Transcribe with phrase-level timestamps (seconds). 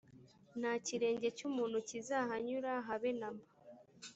[0.59, 3.45] nta kirenge cy’ umuntu kizahanyura habe namba.